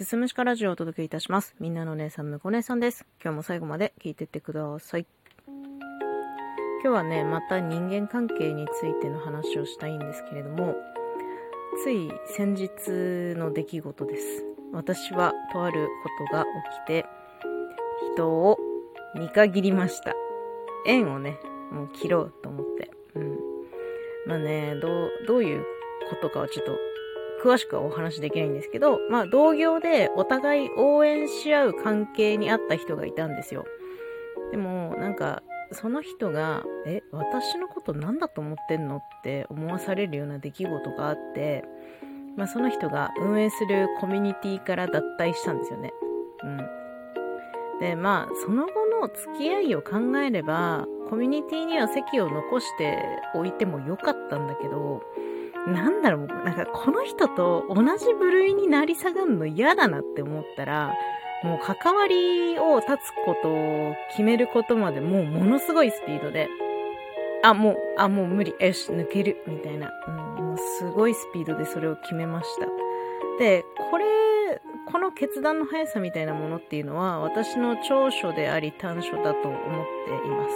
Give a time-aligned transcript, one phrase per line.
[0.00, 1.54] すすむしかラジオをお届けいたします。
[1.60, 3.04] みんなの姉さん、むこ姉さんです。
[3.22, 5.06] 今日も最後まで聞いてってください。
[5.46, 10.74] 今日はね、また人間関係についての話をしたいんですけれども、
[11.84, 12.70] つい先日
[13.38, 14.46] の出来事です。
[14.72, 16.48] 私はとあることが起
[16.82, 17.06] きて、
[18.14, 18.58] 人を
[19.14, 20.14] 見限りました。
[20.86, 21.38] 縁をね、
[21.70, 22.90] もう切ろうと思って。
[23.16, 23.38] うん。
[24.24, 25.62] まあね、どう、どういう
[26.08, 26.89] ことかはちょっと
[27.42, 33.64] 詳しくはお話しできないんですけど、まあ同業でお互い応援し合う関係にあった人がいたんですよ。
[34.50, 41.64] でも、なんか、その人が、え、私のこと何だと思ってんのって思わされるような出来事があって、
[42.36, 45.92] まあその人が運営するコミュニティから脱退したんですよね。
[46.42, 46.80] うん。
[47.80, 53.02] で、まあ、その後の付き合いを考えれば、コミュニティには席を残して
[53.34, 55.02] おいてもよかったんだけど、
[55.66, 60.94] なんだろう、なんかこの人と同じ部類になり下がるの嫌だなって思ったら、
[61.42, 66.48] もう関わりを断つことを決めることまでもうものすごいスピードで、
[67.42, 70.14] あ、もう、あ、もう無理、よし、抜ける、みたいな、うん、
[70.48, 72.66] もうすごいスピードでそれを決めました。
[73.38, 74.04] で、これ、
[74.90, 79.60] この決断の速さみたいなものっていうのは私の長所であり短所だと思っ
[80.20, 80.54] ています。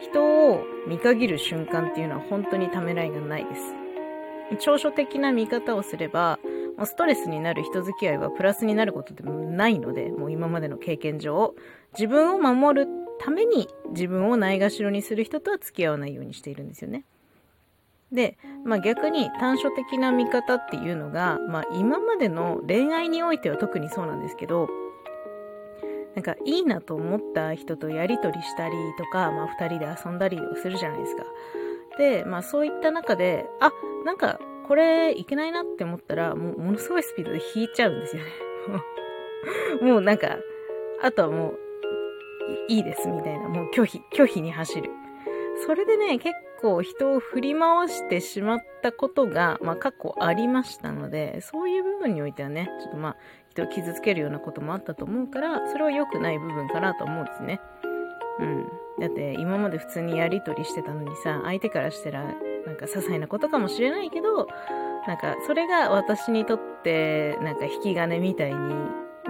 [0.00, 3.79] 人を見限る瞬間っていうのは本当にためらいがないです。
[4.58, 6.38] 長所的な見方をすれば、
[6.76, 11.54] もうストレスになる人付き合いはプラスになることでもないので、もう今までの経験上、
[11.92, 17.04] 自分を守るために自分をないがしろにする人とは付き合わないようにしているんですよね。
[18.12, 24.68] で、まあ逆に短所的な見方っていうのが、まあ今までの恋愛においては特にそうなんですけど、
[26.16, 31.24] なんかいいなと思った人とやりとりしたりとか、まあ二人で遊んだりをするじゃないですか。
[31.98, 33.72] で、まあそういった中で、あ、
[34.04, 34.38] なんか
[34.70, 38.30] これいけないなって思ったら、もうものすごいスピードで引いちゃうんですよね。
[39.82, 40.38] もうなんか、
[41.02, 41.58] あとはもう、
[42.68, 44.90] いいですみたいな、もう拒否、拒否に走る。
[45.66, 53.16] それでね、結構人を振り回してしまったことが、まあ過去ありましたので、そういう部分においてはね、ちょっとまあ、
[53.50, 57.60] 人を傷つけるようなこともあったと思うから、それは良くない部分かなと思うんですね。
[58.40, 58.68] うん。
[58.98, 64.46] だって今まで普通にやりとりしてたのにさ、相手からしたら、なんか些細なことかもしれないけど、
[65.06, 68.58] なんかそれが私にとって、なんか引き金みたいに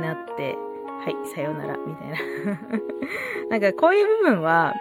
[0.00, 0.56] なって、
[1.04, 2.16] はい、さようなら、みたいな。
[3.50, 4.74] なんかこういう部分は、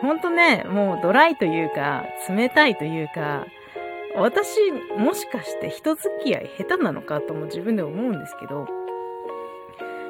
[0.00, 3.46] ほんとね、もうドライというか、冷たいというか、
[4.16, 8.66] 私、もしかして人付き合い下手なのかとも自分で思うんですけど、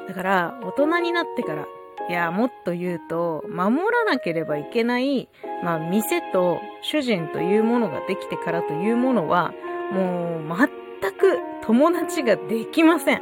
[0.07, 1.65] だから、大人になってから、
[2.07, 5.27] いや、もっと言うと、守らなければいけない、
[5.63, 9.53] まあ、店と主人というものができてからというものは、
[9.91, 10.57] もう、
[11.01, 13.21] 全く友達ができません。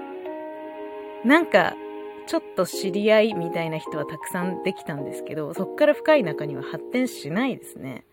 [1.23, 1.75] なんか、
[2.25, 8.05] ちょっと知り合いみたいな人はたくさんできたんですけど、そっから深い仲には発展しないですね。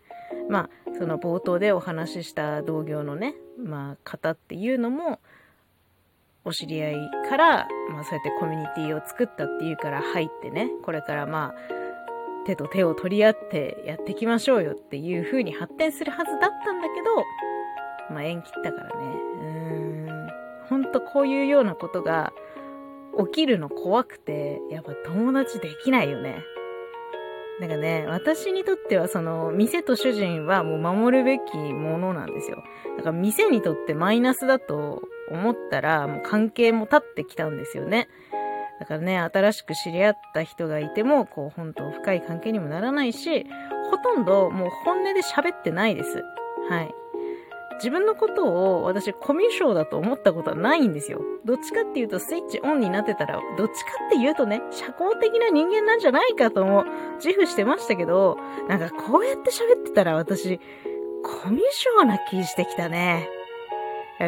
[0.48, 5.20] まあ、その冒頭でお話しした同業のね、まあ、方っていうのも、
[6.44, 6.94] お知り合い
[7.28, 11.54] から、まあそうやってコミュニティを作ったっていうから入ってね、これからまあ、
[12.46, 19.06] 手と手を取り合ってやっていきましょうよっていう風に発展するはずだったんだけど、まあ縁切ったからね。
[19.42, 20.30] うーん。
[20.68, 22.32] ほんとこういうようなことが
[23.26, 26.38] 起きるの怖くて、やっぱ友達できないよね。
[27.60, 32.62] なんかね、私にとってはその、店と主人はもう守るべきものなんですよ。
[32.96, 38.08] だから店にとってマイナスだと思ったら、もう関係も立ってきたんですよね。
[38.80, 43.46] だからね、新しく知り合った人がいても、こう、本当深い関係にもならないし、
[43.90, 46.24] ほとんどもう本音で喋ってないです。
[46.68, 46.94] はい。
[47.80, 51.22] 自分のことを私コミュ障だと思ったことはないんですよ。
[51.46, 56.84] どっちかっていうとスイッチオンになってたら、どっちかっていうとね、社交的な人間なんじゃないかとも
[57.24, 58.36] 自負してましたけど、
[58.68, 60.58] なんかこうやって喋ってたら私、
[61.22, 61.60] コミュ
[61.94, 63.28] 障な気してきたね。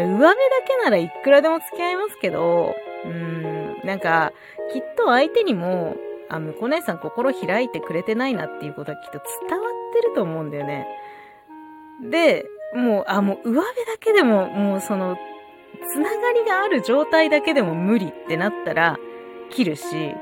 [0.01, 0.37] 上辺だ
[0.67, 2.75] けならいくらでも付き合いますけど、
[3.05, 4.33] うーん、なんか、
[4.73, 5.97] きっと相手にも、
[6.29, 10.87] あ、向こう姉さん心開いてくれてないなっていうことはきっと伝わってると思うんだよね。
[12.11, 15.17] で、もう、あ、もう上辺だけでも、もうその、
[15.93, 18.99] つながりがある状態だけでも無理ってなったら、
[19.51, 20.15] 切るし、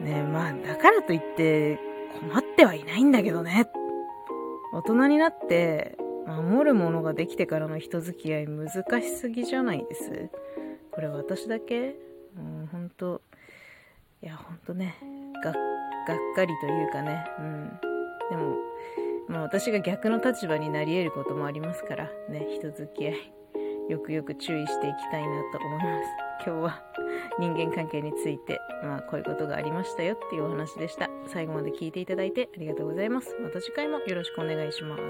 [0.00, 1.78] ねまあ、だからといって、
[2.20, 3.68] 困ってはいないんだけどね。
[4.72, 5.96] 大人になって、
[6.30, 8.68] 守るものができてからの人付き合い難
[9.02, 10.30] しすぎじゃないです？
[10.90, 11.96] これ私だけ？
[12.36, 13.22] うん、ほんと、
[14.22, 14.94] いや、ほんとね、
[15.42, 15.56] が、がっ
[16.36, 17.80] かりというかね、うん。
[18.30, 18.56] でも、
[19.28, 23.32] まあ私が逆の立場になり得ることもありますから、ね、人付き合い、
[23.88, 26.08] よくよく注意していきたいなと思います。
[26.46, 26.82] 今日は
[27.38, 31.10] 人間関係について、まあこういうことがありましたよっていうお話でした。
[31.26, 33.36] 最後まで聞いていただいてありがとうございます。
[33.40, 35.02] また次回もよろしくお願いします。